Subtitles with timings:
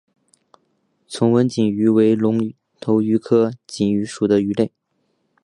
[1.05, 4.71] 纵纹锦鱼为隆头鱼科锦鱼属的鱼类。